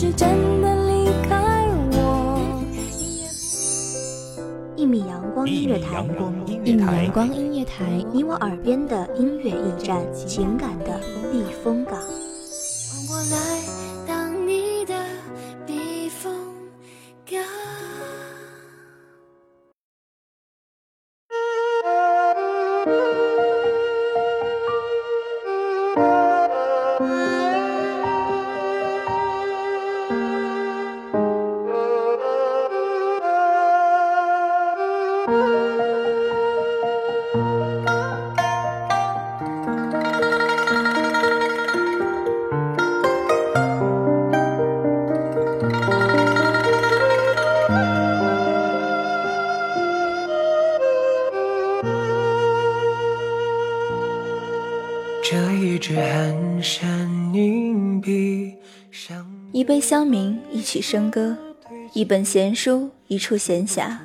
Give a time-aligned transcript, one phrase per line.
[0.00, 2.64] 是真的离开我。
[4.74, 6.02] 一米阳光音乐台，
[6.64, 10.98] 一米阳，光音乐台，你我耳边的音乐驿站，情感的
[11.30, 11.99] 避风港。
[59.70, 61.36] 杯香茗，一曲笙歌，
[61.92, 63.98] 一本闲书，一处闲暇。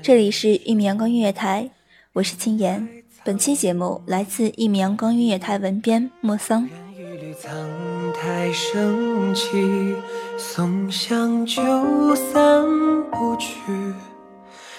[0.00, 1.68] 这里是一米阳光音乐台，
[2.12, 2.88] 我是青言。
[3.24, 6.62] 本期节目来自一米阳光音乐台文编莫桑。
[6.96, 7.52] 一缕苍
[8.14, 9.96] 苔升起，
[10.38, 11.60] 松香就
[12.14, 12.64] 散
[13.10, 13.72] 不去，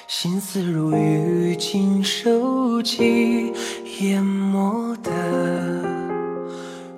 [0.08, 3.52] 心思如雨尽收集，
[4.00, 5.12] 淹没的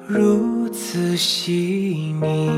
[0.07, 0.54] 如
[0.95, 2.49] 此细腻。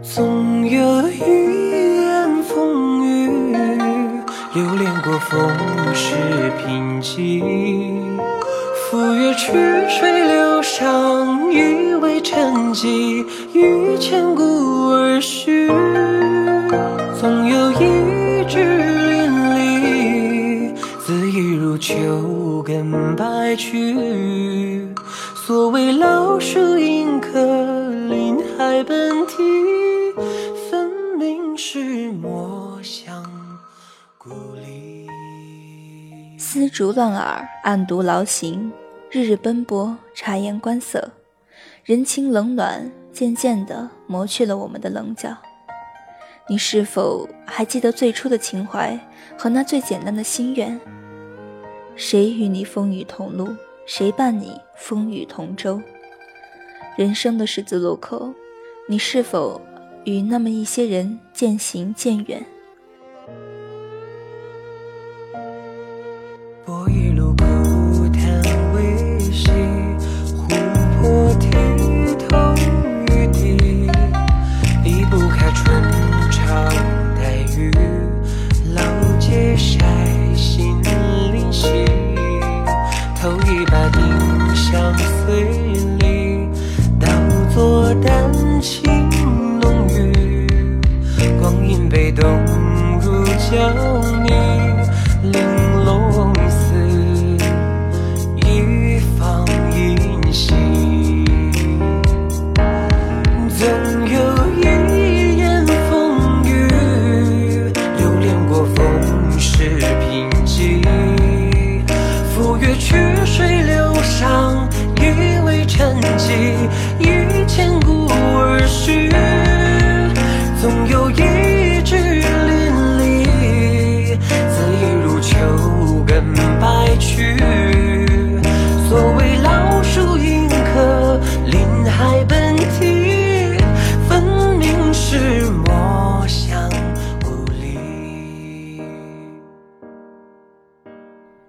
[0.00, 1.18] 总有一
[2.04, 3.50] 眼风雨，
[4.54, 5.50] 流连过风
[5.92, 6.14] 世
[6.64, 7.42] 贫瘠。
[8.88, 9.50] 赴约曲
[9.88, 14.44] 水流觞，以为沉寂，欲千古
[14.92, 15.66] 而续。
[17.20, 18.62] 总有一句，
[21.78, 24.88] 秋根白去。
[25.46, 27.32] 所谓老树迎客，
[28.08, 29.34] 林海奔啼，
[30.68, 33.24] 分明是墨香
[34.18, 35.06] 故里。
[36.38, 38.72] 丝竹乱耳，暗读劳形，
[39.10, 41.12] 日日奔波，察言观色，
[41.84, 45.36] 人情冷暖渐渐地磨去了我们的棱角。
[46.48, 48.98] 你是否还记得最初的情怀
[49.36, 50.80] 和那最简单的心愿？
[51.96, 53.56] 谁与你风雨同路？
[53.86, 55.80] 谁伴你风雨同舟？
[56.94, 58.34] 人生的十字路口，
[58.86, 59.58] 你是否
[60.04, 62.44] 与那么一些人渐行渐远？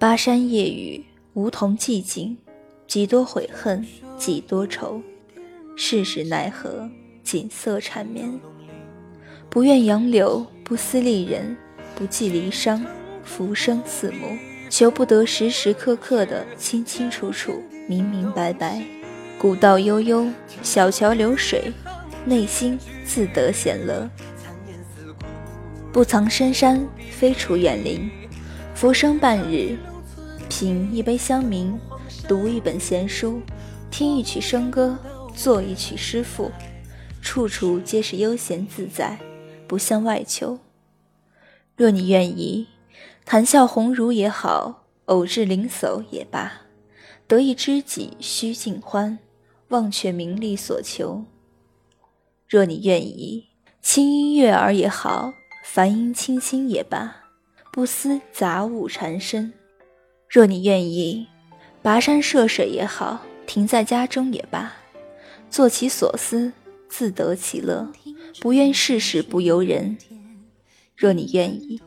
[0.08, 2.38] 巴山夜雨，梧桐寂静，
[2.88, 3.86] 几多悔恨，
[4.18, 5.02] 几多愁，
[5.76, 6.90] 世事奈何，
[7.26, 8.40] 锦瑟缠绵。
[9.50, 11.58] 不怨杨柳，不思丽人，
[11.94, 12.82] 不计离殇，
[13.26, 14.38] 浮生四目，
[14.70, 18.82] 求不得时时刻刻的清清楚楚、明明白白。
[19.38, 20.26] 古道悠悠，
[20.64, 21.70] 小桥流水，
[22.24, 24.10] 内心自得闲乐。
[25.92, 28.10] 不藏深山，非处远林，
[28.74, 29.78] 浮生半日，
[30.48, 31.78] 品一杯香茗，
[32.28, 33.42] 读一本闲书，
[33.92, 34.98] 听一曲笙歌，
[35.36, 36.52] 作一曲诗赋，
[37.22, 39.20] 处处皆是悠闲自在，
[39.68, 40.60] 不向外求。
[41.76, 42.68] 若你愿意，
[43.26, 46.52] 谈笑鸿儒也好，偶至灵叟也罢，
[47.28, 49.20] 得一知己须尽欢，
[49.68, 51.26] 忘却名利所求。
[52.48, 53.50] 若你愿意，
[53.82, 55.34] 轻音悦耳也好，
[55.64, 57.24] 梵音清新也罢，
[57.72, 59.54] 不思杂物缠身。
[60.30, 61.28] 若你愿意，
[61.82, 64.74] 跋山涉水也好，停在家中也罢，
[65.50, 66.52] 做其所思，
[66.90, 67.92] 自得其乐，
[68.42, 69.98] 不愿世事不由人。
[70.96, 71.82] 若你愿意，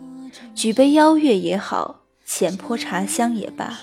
[0.55, 3.81] 举杯邀月也好，浅泼茶香也罢，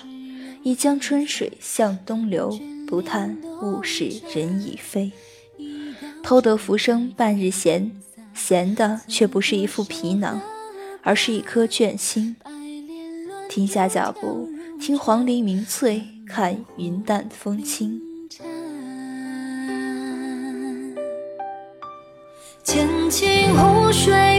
[0.64, 5.12] 一江春水向东流，不叹物是人已非。
[6.22, 7.92] 偷得浮生半日闲，
[8.34, 10.40] 闲的却不是一副皮囊，
[11.02, 12.36] 而是一颗倦心。
[13.48, 14.48] 停下脚步，
[14.80, 18.00] 听黄鹂鸣翠，看云淡风轻。
[22.62, 24.37] 浅清湖水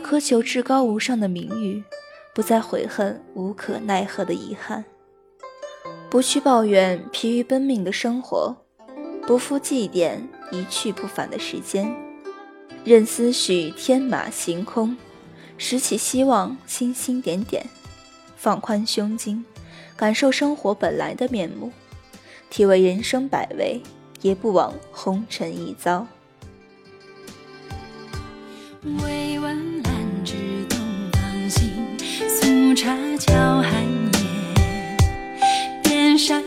[0.00, 1.84] 苛求至高无上的名誉，
[2.34, 4.84] 不再悔恨无可奈何的遗憾，
[6.08, 8.56] 不去抱怨疲于奔命的生活，
[9.26, 10.18] 不复祭奠
[10.50, 11.94] 一去不返的时间，
[12.84, 14.96] 任思绪天马行空，
[15.56, 17.66] 拾起希望星星点点，
[18.36, 19.44] 放宽胸襟，
[19.96, 21.70] 感受生活本来的面目，
[22.48, 23.82] 体味人生百味，
[24.22, 26.06] 也不枉红尘一遭。
[29.02, 29.38] 未
[33.20, 34.96] 素茶桥寒夜。
[35.82, 36.42] 边山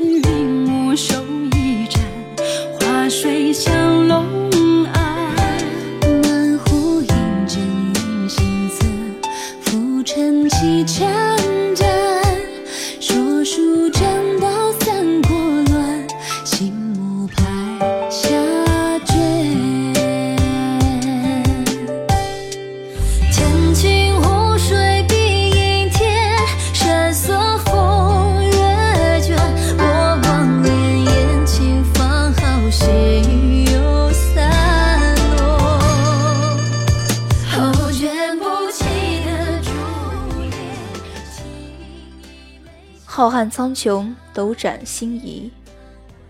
[43.16, 45.48] 浩瀚苍穹，斗转星移；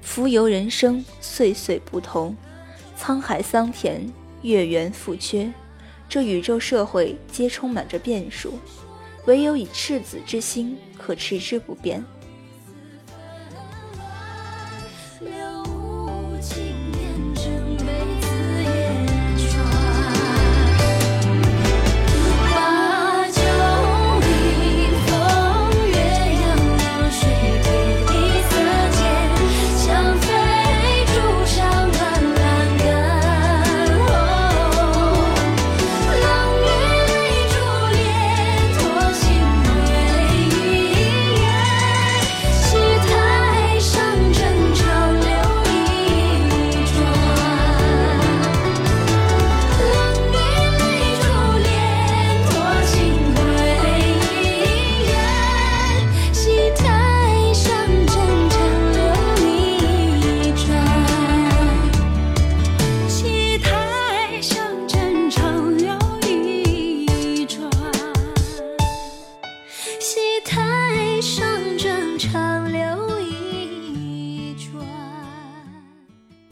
[0.02, 2.36] 浮游人生，岁岁不同。
[3.00, 4.06] 沧海桑田，
[4.42, 5.50] 月圆复缺，
[6.10, 8.60] 这宇宙社会皆充满着变数，
[9.28, 12.04] 唯有以赤子之心，可持之不变。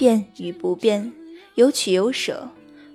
[0.02, 1.14] 变与不变
[1.54, 2.50] 有取有舍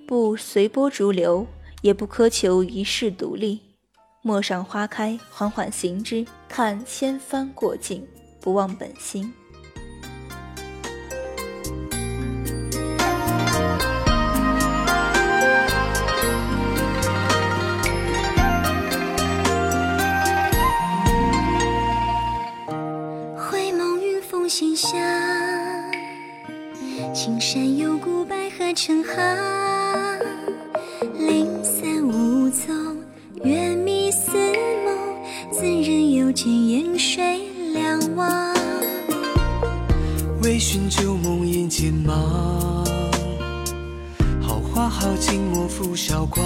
[0.05, 1.47] 不随波逐流
[1.81, 3.61] 也不苛求一世独立。
[4.21, 8.05] 陌上花开缓缓行之看千帆过尽
[8.41, 9.33] 不忘本心。
[23.37, 25.06] 回眸云风行下
[27.27, 29.13] 青山有古白鹤成行，
[31.19, 32.73] 零散无踪，
[33.43, 34.31] 月迷似
[34.85, 34.97] 梦，
[35.51, 37.41] 怎人又见烟水
[37.73, 38.55] 两望？
[40.41, 42.13] 微醺旧梦眼渐茫，
[44.41, 46.43] 好花好景莫负韶光。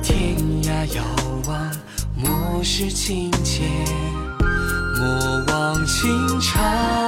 [0.00, 1.02] 天涯遥
[1.48, 1.72] 望，
[2.14, 3.64] 莫失情切，
[4.96, 6.08] 莫忘情
[6.40, 7.05] 长。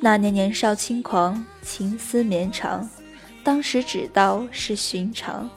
[0.00, 2.88] 那年年少轻狂，情思绵长，
[3.42, 5.50] 当时只道是寻常。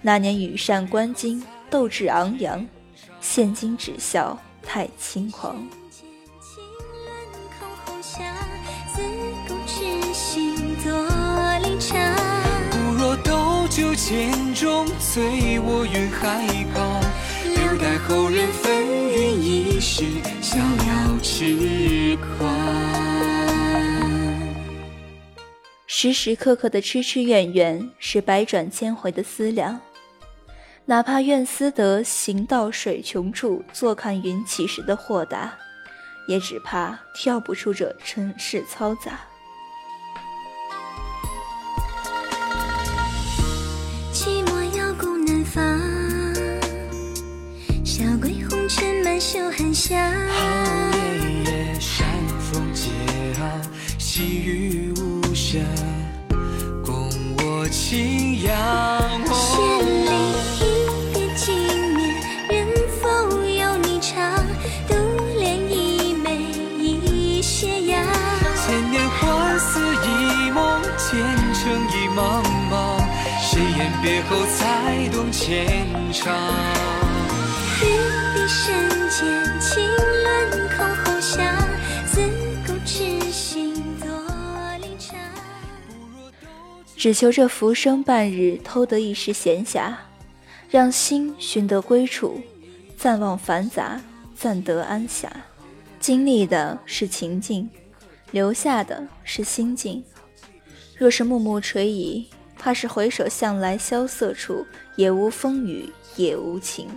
[0.00, 2.64] 那年羽扇纶巾，斗志昂扬，
[3.20, 5.56] 现今只笑太轻狂。
[12.70, 17.00] 不若斗酒剑中，醉卧云海旁，
[17.42, 18.72] 留待后人纷
[19.10, 20.04] 纭一世，
[20.40, 22.57] 逍遥痴狂。
[26.00, 29.80] 时时刻刻的痴痴怨怨，是百转千回的思量。
[30.84, 35.58] 哪怕愿思得行到水穷处，坐看云起时的豁达，
[36.28, 39.18] 也只怕跳不出这尘世嘈杂。
[44.12, 45.80] 寂寞遥顾南方，
[47.84, 49.98] 小鬼红尘满袖寒香。
[50.92, 52.06] 夜夜山
[52.38, 52.86] 风桀
[53.34, 55.87] 骜，细雨无声，共
[57.68, 58.50] 我轻扬。
[59.28, 60.08] 千里
[60.58, 60.64] 一
[61.12, 61.44] 别经
[61.98, 62.00] 年，
[62.48, 62.66] 人
[62.98, 64.16] 否有你长？
[64.88, 64.94] 独
[65.38, 66.38] 怜一枚
[66.78, 68.02] 一斜阳。
[68.56, 71.20] 千年幻似一梦，前
[71.52, 73.04] 程已茫茫。
[73.38, 76.32] 谁言别后才懂牵肠？
[86.98, 89.94] 只求这浮生半日，偷得一时闲暇，
[90.68, 92.40] 让心寻得归处，
[92.96, 94.00] 暂忘繁杂，
[94.34, 95.28] 暂得安暇。
[96.00, 97.70] 经历的是情境，
[98.32, 100.02] 留下的是心境。
[100.96, 102.26] 若是暮暮垂疑，
[102.58, 106.88] 怕是回首向来萧瑟处，也无风雨也无晴。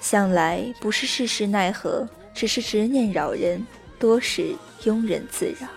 [0.00, 3.62] 向来不是世事奈何，只是执念扰人，
[3.98, 4.54] 多是
[4.84, 5.68] 庸人自扰。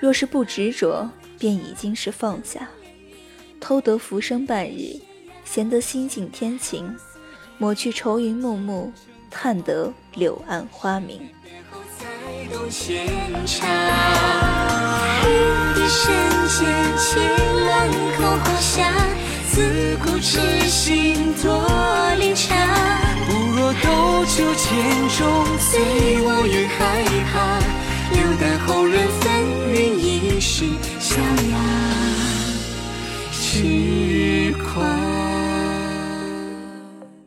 [0.00, 1.06] 若是不执着，
[1.42, 2.68] 便已经是放下。
[3.58, 5.00] 偷得浮生半日，
[5.44, 6.94] 闲得心境天晴，
[7.58, 8.92] 抹去愁云暮暮，
[9.28, 11.20] 叹得柳暗花明。
[11.98, 12.06] 才
[12.54, 13.08] 懂牵
[13.44, 13.68] 肠。
[15.26, 15.28] 玉
[15.74, 16.14] 璧深
[16.46, 16.60] 间，
[16.96, 17.10] 情
[17.64, 18.88] 乱空后香。
[19.50, 21.50] 自古痴心多
[22.20, 22.56] 离场。
[23.26, 24.70] 不若斗酒剑
[25.18, 27.60] 中，醉卧云海旁，
[28.12, 28.81] 留待后